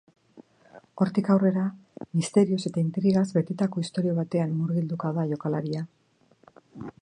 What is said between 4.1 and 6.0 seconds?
batean murgilduko da jokalaria.